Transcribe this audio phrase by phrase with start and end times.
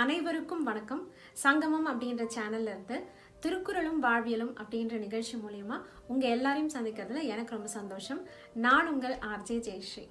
[0.00, 1.00] அனைவருக்கும் வணக்கம்.
[1.42, 2.96] சங்கமம் அப்படின்ற சேனல்ல இருந்து
[3.42, 5.76] திருக்குறளும் வாழ்வியலும் அப்படின்ற நிகழ்ச்சி மூலயமா
[6.06, 8.20] உங்க எல்லாரையும் சந்திக்கிறதுல எனக்கு ரொம்ப சந்தோஷம்.
[8.54, 10.04] நான் உங்கள் ஆர்ஜே ஜெயஸ்ரீ.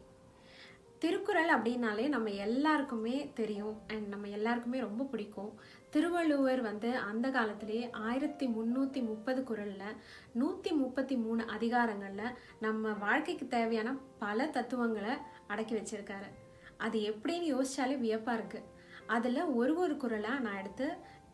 [1.04, 3.76] திருக்குறள் அப்படின்னாலே நம்ம எல்லாருக்குமே தெரியும்.
[3.88, 5.52] அண்ட் நம்ம எல்லாருக்குமே ரொம்ப பிடிக்கும்.
[5.90, 9.98] திருவள்ளுவர் வந்து அந்த காலத்திலேயே ஆயிரத்தி முந்நூற்றி முப்பது குறளில்
[10.34, 13.96] நூற்றி முப்பத்தி மூணு அதிகாரங்களில் நம்ம வாழ்க்கைக்கு தேவையான
[14.26, 15.16] பல தத்துவங்களை
[15.48, 16.30] அடக்கி வச்சிருக்காரு.
[16.78, 18.78] அது எப்படின்னு யோசிச்சாலே வியப்பாக இருக்குது
[19.16, 20.88] அதில் ஒரு ஒரு குறளாக நான் எடுத்து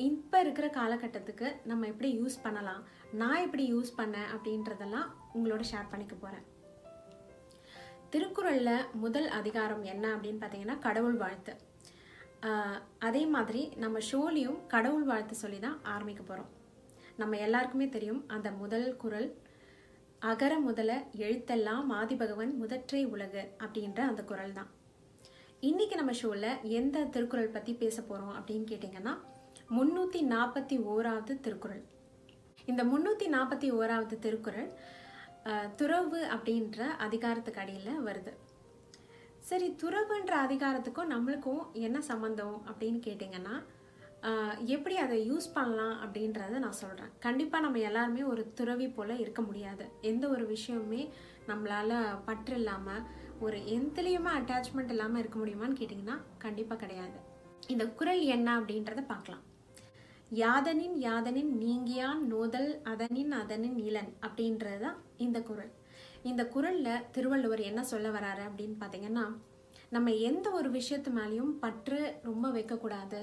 [0.07, 2.81] இப்போ இருக்கிற காலகட்டத்துக்கு நம்ம எப்படி யூஸ் பண்ணலாம்
[3.21, 5.07] நான் எப்படி யூஸ் பண்ணேன் அப்படின்றதெல்லாம்
[5.37, 6.45] உங்களோட ஷேர் பண்ணிக்க போகிறேன்
[8.13, 11.53] திருக்குறளில் முதல் அதிகாரம் என்ன அப்படின்னு பார்த்தீங்கன்னா கடவுள் வாழ்த்து.
[13.07, 16.51] அதே மாதிரி நம்ம ஷோலையும் கடவுள் வாழ்த்து சொல்லி தான் ஆரம்பிக்க போகிறோம்
[17.21, 19.27] நம்ம எல்லாருக்குமே தெரியும் அந்த முதல் குறள்
[20.31, 20.91] அகர முதல
[21.25, 24.69] எழுத்தெல்லாம் ஆதிபகவன் முதற்றே உலகு அப்படின்ற அந்த குறள் தான்.
[25.63, 29.13] இன்னைக்கு நம்ம ஷோவில் எந்த திருக்குறள் பற்றி பேச போகிறோம் அப்படின்னு கேட்டிங்கன்னா
[29.75, 31.83] முந்நூற்றி நாற்பத்தி ஓராவது திருக்குறள்.
[32.71, 34.69] இந்த முந்நூற்றி நாற்பத்தி ஓராவது திருக்குறள்
[35.79, 38.33] துறவு அப்படின்ற அதிகாரத்துக்கு அடியில் வருது.
[39.49, 43.55] சரி துறவுன்ற அதிகாரத்துக்கும் நம்மளுக்கும் என்ன சம்மந்தம் அப்படின்னு கேட்டிங்கன்னா
[44.75, 49.85] எப்படி அதை யூஸ் பண்ணலாம் அப்படின்றத நான் சொல்கிறேன் கண்டிப்பாக நம்ம எல்லாருமே ஒரு துறவி போல் இருக்க முடியாது.
[50.11, 51.03] எந்த ஒரு விஷயமுமே
[51.49, 51.97] நம்மளால்
[52.27, 53.05] பற்று இல்லாமல்
[53.43, 57.17] ஒரு எந்தலையுமே அட்டாச்மெண்ட் இல்லாமல் இருக்க முடியுமான்னு கேட்டிங்கன்னா கண்டிப்பாக கிடையாது.
[57.73, 59.43] இந்த குறள் என்ன அப்படின்றத பார்க்கலாம்.
[60.41, 65.71] யாதனின் யாதனின் நீங்கியான் நோதல் அதனின் அதனின் இளன் அப்படின்றது தான் இந்த குறள்
[66.29, 69.25] இந்த குறளில் திருவள்ளுவர் என்ன சொல்ல வராரு அப்படின்னு பார்த்தீங்கன்னா
[69.95, 73.21] நம்ம எந்த ஒரு விஷயத்து மேலேயும் பற்று ரொம்ப வைக்கக்கூடாது.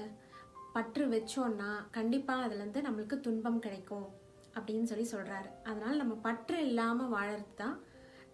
[0.75, 4.07] பற்று வச்சோன்னா கண்டிப்பாக அதுலேருந்து நம்மளுக்கு துன்பம் கிடைக்கும்
[4.55, 7.75] அப்படின்னு சொல்லி சொல்கிறாரு அதனால் நம்ம பற்று இல்லாமல் வாழறது தான்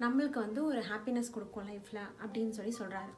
[0.04, 3.14] நம்மளுக்கு வந்து ஒரு ஹாப்பினஸ் கொடுக்கும் லைஃப்பில் அப்படின்னு சொல்லி சொல்கிறாரு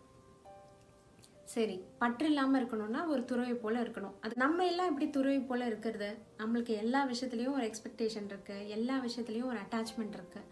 [1.53, 4.13] சரி பற்று இல்லாமல் இருக்கணும்னா ஒரு துறவை போல் இருக்கணும்.
[4.23, 6.09] அது நம்ம எல்லாம் எப்படி துறவை போல் இருக்கிறது?
[6.41, 10.47] நம்மளுக்கு எல்லா விஷயத்துலையும் ஒரு எக்ஸ்பெக்டேஷன் இருக்குது எல்லா விஷயத்துலையும் ஒரு அட்டாச்மெண்ட் இருக்குது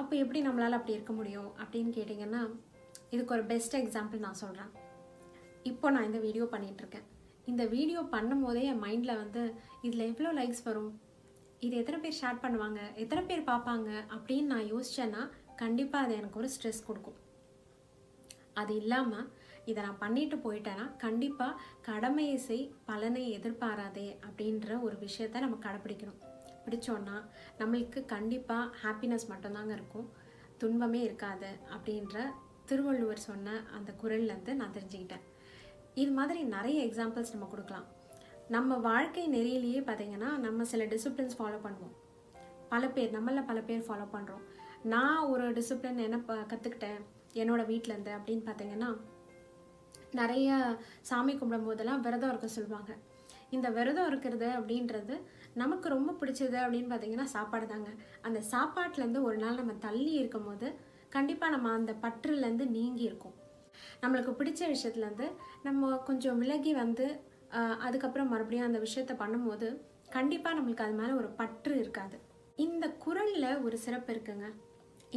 [0.00, 1.50] அப்போ எப்படி நம்மளால் அப்படி இருக்க முடியும்?
[1.62, 2.42] அப்படின்னு கேட்டிங்கன்னா
[3.14, 4.70] இதுக்கு ஒரு பெஸ்ட் எக்ஸாம்பிள் நான் சொல்கிறேன்
[5.70, 7.08] இப்போ நான் இந்த வீடியோ பண்ணிகிட்ருக்கேன்
[7.50, 9.42] இந்த வீடியோ பண்ணும் போதே என் மைண்டில் வந்து
[9.86, 10.92] இதில் எவ்வளோ லைக்ஸ் வரும்?
[11.66, 12.80] இது எத்தனை பேர் ஷேர் பண்ணுவாங்க?
[13.02, 13.90] எத்தனை பேர் பார்ப்பாங்க?
[14.14, 15.22] அப்படின்னு நான் யோசிச்சேன்னா
[15.62, 17.18] கண்டிப்பாக அது எனக்கு ஒரு ஸ்ட்ரெஸ் கொடுக்கும்.
[18.60, 19.28] அது இல்லாமல்
[19.70, 26.20] இதை நான் பண்ணிட்டு போயிட்டேன்னா கண்டிப்பாக கடமையை செய் பலனை எதிர்பாராதே அப்படின்ற ஒரு விஷயத்த நம்ம கடைப்பிடிக்கணும்.
[26.64, 27.16] பிடிச்சோன்னா
[27.60, 30.08] நம்மளுக்கு கண்டிப்பாக ஹாப்பினஸ் மட்டும்தாங்க இருக்கும்.
[30.62, 32.16] துன்பமே இருக்காது அப்படின்ற
[32.68, 35.24] திருவள்ளுவர் சொன்ன அந்த குரல்லேருந்து நான் தெரிஞ்சுக்கிட்டேன்.
[36.02, 37.88] இது மாதிரி நிறைய எக்ஸாம்பிள்ஸ் நம்ம கொடுக்கலாம்.
[38.54, 41.94] நம்ம வாழ்க்கை நெறியிலேயே பார்த்தீங்கன்னா நம்ம சில டிசிப்ளின்ஸ் ஃபாலோ பண்ணுவோம்.
[42.72, 44.44] பல பேர் நம்மள பல பேர் ஃபாலோ பண்ணுறோம்
[44.84, 47.00] நான் ஒரு டிசிப்ளின் என்ன ப- கற்றுக்கிட்டேன்
[47.34, 48.88] என்னோட வீட்டிலேருந்து அப்படின்னு பார்த்தீங்கன்னா
[50.12, 50.48] நிறைய
[51.00, 52.92] சாமி கும்பிடும் போதெல்லாம் விரதம் இருக்க சொல்லுவாங்க.
[53.50, 55.14] இந்த விரதம் இருக்கிறது அப்படின்றது
[55.54, 57.90] நமக்கு ரொம்ப பிடிச்சது அப்படின்னு பார்த்தீங்கன்னா சாப்பாடு தாங்க.
[58.22, 60.74] அந்த சாப்பாட்டிலேருந்து ஒரு நாள் நம்ம தள்ளி இருக்கும்போது
[61.08, 63.34] கண்டிப்பாக நம்ம அந்த பற்றுலேருந்து நீங்கி இருக்கும்.
[64.02, 65.30] நம்மளுக்கு பிடிச்ச விஷயத்துலேருந்து
[65.62, 67.06] நம்ம கொஞ்சம் விலகி வந்து
[67.80, 69.76] அதுக்கப்புறம் மறுபடியும் அந்த விஷயத்த பண்ணும்போது
[70.10, 72.18] கண்டிப்பாக நம்மளுக்கு அது மேலே ஒரு பற்று இருக்காது.
[72.56, 74.46] இந்த குரலில் ஒரு சிறப்பு இருக்குங்க.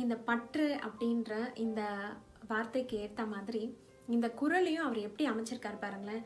[0.02, 1.32] இந்த பற்று அப்படின்ற
[1.66, 1.82] இந்த
[2.50, 3.64] வார்த்தைக்கு ஏற்ற மாதிரி
[4.16, 6.22] இந்த குரலையும் அவர் எப்படி அமைச்சிருக்காரு பாருங்களேன்.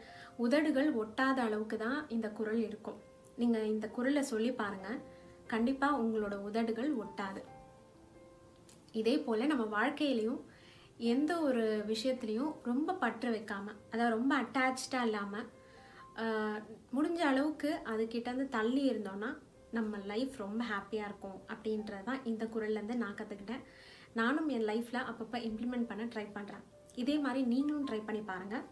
[0.45, 2.99] உதடுகள் ஒட்டாத அளவுக்கு தான் இந்த குரல் இருக்கும்.
[3.41, 4.89] நீங்கள் இந்த குரலை சொல்லி பாருங்க.
[5.53, 7.41] கண்டிப்பாக உங்களோட உதடுகள் ஒட்டாது.
[8.99, 10.41] இதே போல் நம்ம வாழ்க்கையிலையும்
[11.11, 15.47] எந்த ஒரு விஷயத்துலையும் ரொம்ப பற்று வைக்காமல் அதாவது ரொம்ப அட்டாச்சாக இல்லாமல்
[16.95, 19.29] முடிஞ்ச அளவுக்கு அதுக்கிட்டேருந்து தள்ளி இருந்தோம்னா
[19.77, 23.63] நம்ம லைஃப் ரொம்ப ஹாப்பியாக இருக்கும் அப்படின்றது தான் இந்த குரல்லேருந்து நான் கற்றுக்கிட்டேன்
[24.19, 26.63] நானும் என் லைஃப்பில் அப்பப்போ இம்ப்ளிமெண்ட் பண்ண ட்ரை பண்ணுறேன்
[27.01, 28.65] இதே மாதிரி நீங்களும் ட்ரை பண்ணி பாருங்கள்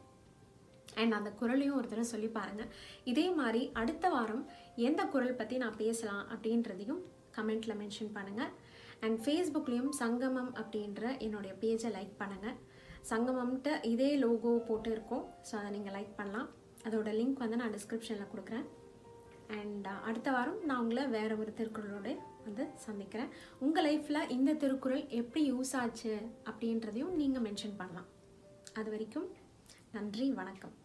[1.02, 2.72] அண்ட் அந்த குரலையும் ஒரு தடவை சொல்லி பாருங்கள்
[3.12, 4.44] இதே மாதிரி அடுத்த வாரம்
[4.88, 7.02] எந்த குரல் பற்றி நான் பேசலாம் அப்படின்றதையும்
[7.38, 8.52] கமெண்ட்டில் மென்ஷன் பண்ணுங்கள்
[9.06, 12.58] அண்ட் ஃபேஸ்புக்லேயும் சங்கமம் அப்படின்ற என்னுடைய பேஜை லைக் பண்ணுங்கள்
[13.12, 15.24] சங்கமம்ட்டு இதே லோகோ போட்டு இருக்கோம்.
[15.48, 16.50] ஸோ அதை நீங்கள் லைக் பண்ணலாம்.
[16.88, 18.66] அதோட லிங்க் வந்து நான் டிஸ்கிரிப்ஷனில் கொடுக்குறேன்.
[19.58, 22.10] அண்ட் uh, அடுத்த வாரம் நான் உங்களை வேறு ஒரு திருக்குறளோட
[22.48, 23.32] வந்து சந்திக்கிறேன்.
[23.66, 26.14] உங்கள் லைஃப்பில் இந்த திருக்குறள் எப்படி யூஸ் ஆச்சு
[26.52, 28.10] அப்படின்றதையும் நீங்கள் மென்ஷன் பண்ணலாம்.
[28.80, 29.28] அது வரைக்கும்
[29.98, 30.76] நன்றி வணக்கம்.